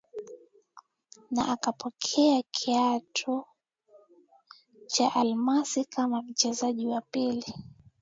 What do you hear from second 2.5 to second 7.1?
kiatu cha Almasi kama mchezaji wa